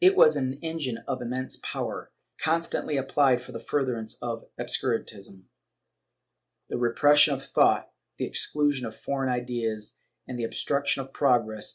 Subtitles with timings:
[0.03, 4.17] IV] INFLUENCE 549 was an engine of immense power, constantly applied for the further ance
[4.19, 5.43] of Obscurantism,
[6.69, 11.69] the repression of thought, the exclusion of foreign ideas, and the obstruction of progress.